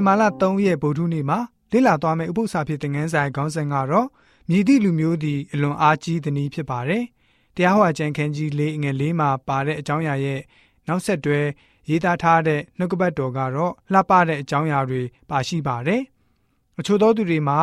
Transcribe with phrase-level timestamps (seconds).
[0.00, 1.38] ဝင်မာလ3ရက်ဗုဒ္ဓနေ့မှာ
[1.72, 4.08] လေ့လာသွားမယ့်ဥပုသ္စာဖြစ်တဲ့ငန်းဆိုင်ခေါင်းစဉ်ကတော့
[4.48, 7.04] မြည်သည့်လူမျိုးသည်အလွန်အားကြီးသည်နည်းဖြစ်ပါတယ်။
[7.56, 10.40] တရားဟောကြံခန်းကြီးလေးငယ်လေးမှာပါတဲ့အကြောင်းအရာရဲ့
[10.88, 11.40] နောက်ဆက်တွဲ
[11.88, 16.02] ရေးသားထားတဲ့နှုတ်ကပတ်တော်ကတော့လှပတဲ့အကြောင်းအရာတွေပါရှိပါတယ်။
[16.78, 17.58] အချို့သောသူတွေမှာ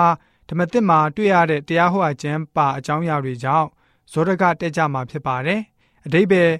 [0.50, 3.68] ဓမ္မသစ်မှာတွေ့ရတဲ့တရားဟောကြံပါအကြောင်းအရာတွေကြောင့်
[4.12, 5.62] ဇောဒကတက်ကြမှာဖြစ်ပါတယ်။
[6.06, 6.52] အတိဘယ်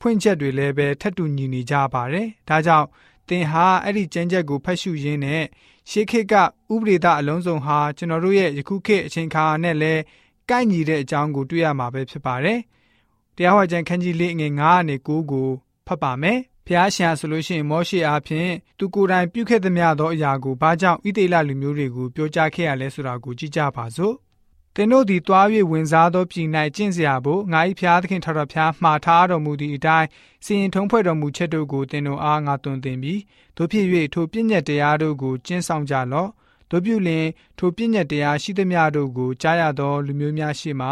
[0.00, 5.44] ဖွင့်ချက်တွေလည်းပဲထပ်တူညီနေကြပါတယ်။ဒါကြောင့်သ င်ဟာအဲ့ဒီကျမ်းချက်ကိုဖတ်ရှုရင်းနဲ့
[5.90, 6.42] ရှေးခေတ်ကဥ
[6.80, 10.02] ပဒေသအလုံးစုံဟာကျွန်တော်တို့ရဲ့ယခုခေတ်အချိန်ခါနဲ့လည်း
[10.50, 12.58] ကိုက်ညီတဲ့အကြောင်းကိုတွေ့ရမှာပဲဖြစ်ပါတယ်။
[13.36, 15.48] တရားဟောကြံခန်းကြီးလေးငွေ9ကနေ9ကို
[15.86, 24.14] ဖတ်ပါမယ်။ဖျားရှာဆိုလို့ရှိရင်မောရှေအားဖြင့်သူကိုယ်တိုင်ပြုခဲ့သမျှသောအရာကိုဘာကြောင့်ဣသေလလူမျိုးတွေကိုပြောကြားခဲ့ရလဲဆိုတာကိုကြည့်ကြပါစို့။
[24.76, 30.08] သင်တို့သည်တွား၍ဝင်စားသောပြည်၌ကျင့်စရာဘို့ငါ၏ဖျားသခင်ထတော်ဖျားမှားထားတော်မူသည့်အတိုင်း
[30.44, 33.20] စီရင်ထုံးဖွဲ့တော်မူချက်တို့ကိုသင်တို့အားငါတွင်တင်ပြီး
[33.56, 36.30] တို့ဖြစ်၍ထိုပြည့်ညက်တရားတို့ကိုကျင့်ဆောင်ကြလော့
[36.70, 37.26] တို့ပြုလင်
[37.58, 40.88] ထိုပြည့်ညက်တရားရှိသမျှတို့ကိုကြားရသောလူမျိုးများရှိမှ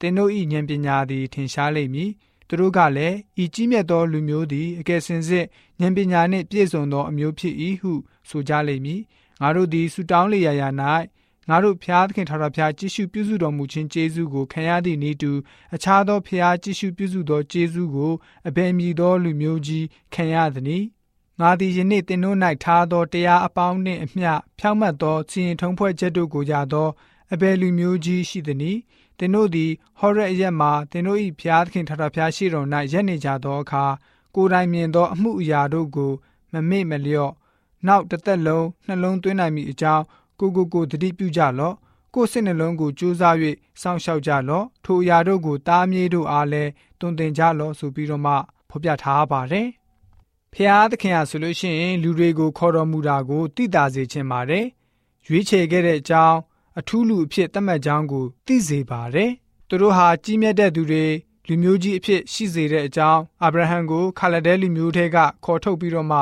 [0.00, 2.10] သင်တို့၏ဉာဏ်ပညာသည်ထင်ရှားလိမ့်မည်
[2.48, 5.46] သူတို့ကလည်းဤကြီးမြတ်သောလူမျိုးသည်အကယ်စင်စစ်
[5.80, 7.92] ဉာဏ်ပညာနှင့်ပြည့်စုံသောအမျိုးဖြစ်၏ဟု
[8.28, 9.00] ဆိုကြလိမ့်မည်
[9.40, 10.68] ငါတို့သည်ဆူတောင်းလေရာရာ၌
[11.48, 15.32] ငါတို့ဖျားသခင်ထာဝရဘုရားကြည်ရှုပြုစုတော်မူခြင်းကျေးဇူးကိုခံရသည့်နေ့တူ
[15.74, 18.12] အခြားသောဖျားကြည်ရှုပြုစုသောကျေးဇူးကို
[18.48, 20.86] အဘယ်မည်သောလူမျိုးကြီးခံရသနည်း
[21.40, 26.88] ငါသည်ယနေ့သင်တို့၌ထားသောတရားအပေါင်းနှင့်အမျှဖြောင့်မတ်သောစီရင်ထုံးဖွဲ့ချက်တို့ကိုရသော
[27.32, 28.80] အဘယ်လူမျိုးကြီးရှိသနည်း
[29.18, 33.84] သင်တို့သည်ဟောရက်ရက်မှာသင်တို့၏ဖျားသခင်ထာဝရဘုရားရှိတော်၌ရက်နေကြသောအခါ
[34.34, 36.12] ကိုယ်တိုင်မြင်သောအမှုအရာတို့ကို
[36.52, 37.32] မမေ့မလျော့
[37.86, 40.04] နောက်တစ်သက်လုံးနှလုံးသွင်းနိုင်မိအကြောင်း
[40.40, 41.74] ကိုကိုကိုတတိပြုကြလော့
[42.14, 43.36] ကိုယ်စိတ်နှလုံးကိုကြိုးစား၍
[43.80, 48.34] စောင့်ရှောက်ကြလော့ထိုအရာတို့ကိုတားမြေးတို့အားလည်းတွင်တင်ကြလော့ဆိုပြီးတော့မှ
[48.70, 49.68] ဖော်ပြထားပါတယ်
[50.54, 54.66] ဖျားသခင်ဟာဆိုလို့ရှိရင်လူတွေကိုခေါ်တော်မူတာကိုသိတာစေခြင်းပါတယ်
[55.26, 56.38] ရွေးချယ်ခဲ့တဲ့အကြောင်း
[56.78, 59.30] အထူးလူအဖြစ်သတ်မှတ်ကြောင်းကိုသိစေပါတယ်
[59.68, 61.04] သူတို့ဟာကြီးမြတ်တဲ့သူတွေ
[61.48, 66.20] လူမျိုးကြီးအဖြစ်ရှိစေတဲ့အကြောင်းအာဗြဟံကိုခါလဒဲလူမျိုးထဲကခေါ်ထုတ်ပြီးတော့မှ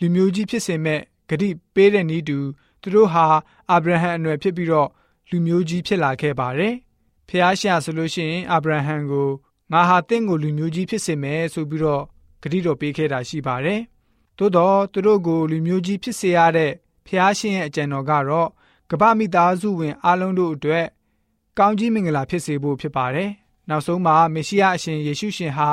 [0.00, 2.38] လူမျိုးကြီးဖြစ်စေမဲ့ဂတိပေးတဲ့နည်းတူ
[2.82, 3.26] သူတို့ဟာ
[3.70, 4.88] အာဗြဟံအနွယ်ဖြစ်ပြီးတော့
[5.30, 6.74] လူမျိုးကြီးဖြစ်လာခဲ့ပါတယ်။
[7.28, 9.28] ဖះရှာဆိုလို့ရှိရင်အာဗြဟံကို
[9.72, 12.02] ငါဟာတင့်ကိုလူမျိုးကြီးဖြစ်စေမယ်ဆိုပြီးတော့
[12.42, 13.80] ဂတိတော်ပေးခဲ့တာရှိပါတယ်။
[14.38, 16.72] သို့တော့သူတို့ကိုလူမျိုးကြီးဖြစ်စေရတဲ့
[17.06, 18.48] ဖះရှင်ရဲ့အကြံတော်ကတော့
[18.90, 20.86] ကပ္ပမိသားစုဝင်အားလုံးတို့အတွက်
[21.58, 23.30] ကောင်းကြီးမင်္ဂလာဖြစ်စေဖို့ဖြစ်ပါတယ်။
[23.68, 25.70] နောက်ဆုံးမှာမေရှိယအရှင်ယေရှုရှင်ဟာ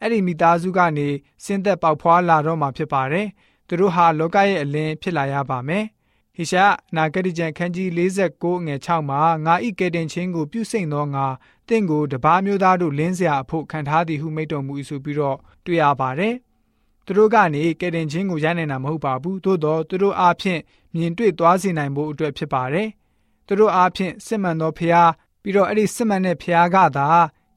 [0.00, 1.08] အဲ့ဒီမိသားစုကနေ
[1.44, 3.26] ဆင်းသက်ပေါက်ဖွာလာတော့မှာဖြစ်ပါတယ်။
[3.68, 5.84] သူတို့ဟာလောကရဲ့အလင်းဖြစ်လာရပါမယ်
[6.36, 6.64] ဟေရှာ
[6.96, 11.26] နာဂတိကျမ်းခန်းကြီး49ငွေ6မှာငါဤကဲတင်ချင်းကိုပြုစိမ့်သောငါ
[11.68, 16.34] တင့်ကိုတပားမျိုးသားတို့လင်းစရာအဖို့ခံထားသည်ဟုမိတ်တော်မူ၏ဆိုပြီးတော့တွေ့ရပါတယ်။
[17.06, 20.60] သူတို့ကနေကဲတင်ချင်းကိုရနိုင်တာမဟုတ်ပါဘူး။သို့တော့သူတို့အားဖြင့်
[20.94, 22.88] မြင်တွေ့သွားစေနိုင်ဖို့အတွက်ဖြစ်ပါတယ်။
[23.46, 25.10] သူတို့အားဖြင့်စစ်မှန်သောဖျား
[25.42, 27.08] ပြီးတော့အဲ့ဒီစစ်မှန်တဲ့ဖျားကသာ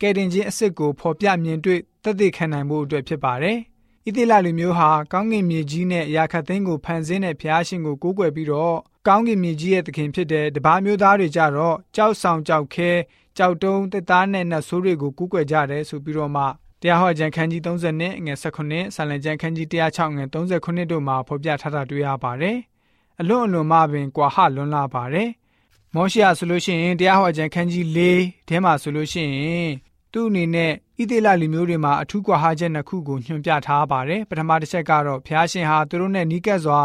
[0.01, 3.57] ကဲတင်ချင်းအစ်စ်ကိုဖော်ပြမြင်တွေ့သက်သေခံနိုင်ဖို့အတွက်ဖြစ်ပါတယ်။
[4.05, 8.77] ဣသေလလူမျိုးဟာကောင်းကင်မြေကြီးနဲ့ရာခတ်သိန်းကိုဖန်ဆင်းတဲ့ဘုရားရှင်ကိုကိုးကွယ်ပြီးတော့
[9.07, 12.91] ကောင်းကင်မြေကြီးရဲ့သခင်ဖြစ်တဲ့တပါးမျိုးသားတွေကြတော့ကြောက်ဆောင်ကြောက်ခဲ
[13.37, 16.43] ကြောက်တုံးတက်သားနဲ့နတ်ဆိုးတွေကိုကူးကွယ်ကြတယ်ဆိုပြီးတော့မှ
[16.81, 22.57] တရားဟောကြံခန်းကြီး30နဲ့ငွေ19ဆာလံကျမ်းခန်းကြီး106ငွေ39တို့မှာဖော်ပြထားတာတွေ့ရပါတယ်။
[23.19, 25.29] အလွန်အလွန်မှပင်ကွာဟလွန်းလာပါတယ်။
[25.95, 27.99] မောရှေဆိုလို့ရှိရင်တရားဟောကြံခန်းကြီး၄
[28.47, 29.71] ထဲမှာဆိုလို့ရှိရင်
[30.13, 36.79] သူ့အနေနဲ့ဣသေလလူမျိုးတွေမှာအထူးကွာဟချက်နှစ်ခုကိုညွှန်ပြထားပါတယ်ပထမတစ်ချက်ကတော့ဖျားရှင်ဟာသူတို့နဲ့နီးကပ်စွာ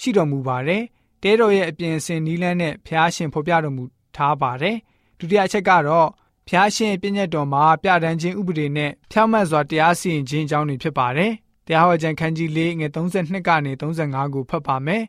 [0.00, 0.82] ရှိတော်မူပါတယ်
[1.22, 3.84] တဲတော်ရဲ့အပြင်အစင်နီးလန်းနဲ့ဖျားရှင်ဖော်ပြတော်မူ
[4.16, 4.76] ထားပါတယ်
[5.18, 6.08] ဒုတိယအချက်ကတော့
[6.48, 11.32] ဖျားရှင်ပြည့်ညတ်တော်မှာပြဒန်းခြင်းဥပဒေနဲ့ဖြောင့်မတ်စွာတရားစီရင်ခြင်းအကြောင်းတွေဖြစ်ပါတယ်
[11.66, 15.02] တရားဟောကြံခန်းကြီး၄ငွေ32ကနေ35ကိုဖတ်ပါမယ်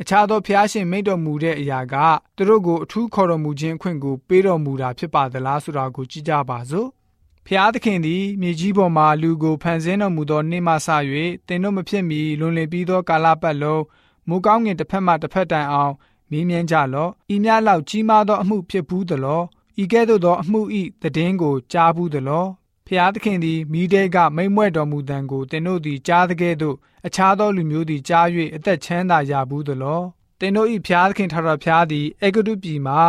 [0.00, 1.94] အခြားသောဖျားရှင်မိတ်တော်မူတဲ့အရာက
[2.36, 6.88] သူတို့ကိုအထူးခေါ်တော်မူခြင်းအခွင့်ကိုပေးတော်မူတာဖြစ်ပါသလားဆိုတာကိုကြည့်ကြပါစို့
[7.52, 10.88] ဖျားသခင်သည်မြေကြီးပေါ်မှလူကိုဖန်ဆင်းတော်မူသောနေ့မှစ၍
[11.48, 13.82] တင်တို့မဖြစ်မီလွန်လည်ပြီးသောကာလပတ်လုံး
[14.28, 15.94] မူကောင်းငင်တစ်ဖက်မှတစ်ဖက်တိုင်အောင်
[16.30, 19.42] မင်းမြန်းကြလော့ဤများလောက်ကြီးမားသောအမှုဖြစ်ဘူးသလော
[19.82, 20.82] ဤကဲ့သို့သောအမှုဤ
[21.16, 22.46] တည်င်းကိုကြားဘူးသလော
[22.86, 26.76] ဖျားသခင်သည်မိတဲကမိမ့်မွဲ့တော်မူတံကိုတင်တို့သည်ကြားသကဲ့သို့
[27.06, 28.26] အခြားသောလူမျိုးသည်ကြား၍
[28.56, 30.02] အသက်ချမ်းသာရဘူးသလော
[30.40, 33.00] တင်တို့ဤဖျားသခင်ထတော်ဖျားသည်အေဂတုပြည်မှာ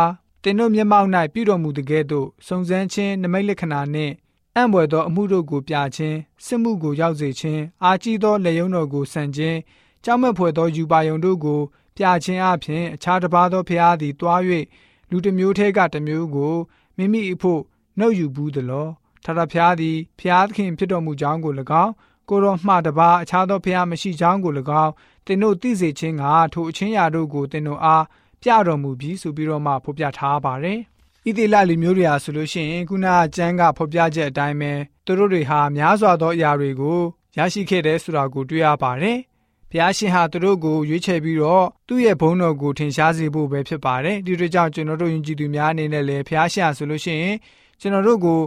[0.42, 4.14] တင်တို့မျက်မှောက်၌ပြုတော်မူတကဲ့သို့စုံစမ်းခြင်းနမိတ်လက္ခဏာနှင့်
[4.56, 9.58] အံ့ဘွယ်သောအမှုတို့ကိုပြခြင်းစစ်မှုကိုရောက်စေခြင်းအာကြီးသောလက်ယုံတော်ကိုဆန်ခြင်း
[10.04, 11.60] ကြောက်မက်ဖွယ်သောယူပါယုံတို့ကို
[11.96, 14.40] ပြခြင်းအပြင်အခြားတစ်ပါးသောဖျားသည်တွား၍
[15.10, 16.54] လူတစ်မျိုးထဲကတစ်မျိုးကို
[16.96, 17.60] မိမိအဖို့
[17.98, 18.88] နှုတ်ယူဘူးသလော
[19.24, 21.52] ထာဝရဖျားသည်ဖျားသခင်ဖြစ်တော်မူကြောင်းကို၎
[21.82, 21.92] င်း
[22.28, 24.52] ကိုတော်မှတပါအခြားသောဖျားမရှိကြောင်းကို၎
[24.82, 24.92] င်း
[25.26, 28.04] သင်တို့သိစေခြင်းကထိုအချင်းရာတို့ကိုသင်တို့အား
[28.42, 30.80] ပြတော်မူပြီးဆိုပြီးတော့မှဖော်ပြထားပါတယ်။
[31.24, 34.72] ဣသေလလူမျိုးတွေဟာဆိုလို့ရှိရင်ခုနကကျမ်းကဖော်ပြချက်အတိုင်းပဲ
[35.04, 36.98] သူတို့တွေဟာများစွာသောအရာတွေကို
[37.36, 39.18] ရရှိခဲ့တယ်ဆိုတာကိုတွေ့ရပါတယ်။
[39.70, 47.36] ဘုရားရှင်ဟာသူတို့ကိုရွေးချယ်ပြီးတော့သူ့ရဲ့ဘုန်းတော်ကိုထင်ရှားစေဖို့ပဲဖြစ်ပါတယ်။ဒီတို့ကြောင့်ကျွန်တော်တို့ယဉ်ကျေးသူများအနေနဲ့လည်းဘုရားရှင်ဟာဆိုလို့ရှိရင်
[47.80, 48.38] ကျွန်တော်တို့ကို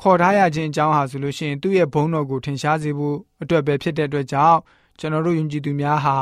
[0.00, 4.58] ခေါ်ထားရခြင်းအကြောင်းဟာဆိုလို့ရှိရင်သူ့ရဲ့ဘုန်းတော်ကိုထင်ရှားစေဖို့အတွက်ပဲဖြစ်တဲ့အတွက်ကြောင့်
[4.98, 6.16] ကျွန်တော်တို့ယဉ်ကျေးသူများဟာ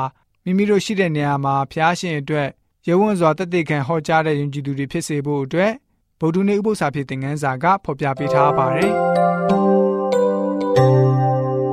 [0.45, 2.49] မိမိတို့ရှိတဲ့နေရာမှာဘုရားရှင်အတွက်
[2.89, 5.73] ရဲဝံ့စွာတသက်ခံဟောကြားတဲ့ယဉ်ကျေးသူတွေဖြစ်စေဖို့အတွက်
[6.21, 8.93] ဗုဒ္ဓနေဥပု္ပ္ပစာဖြစ်တဲ့ငန်းစာကဖော်ပြပေးထားပါတယ်။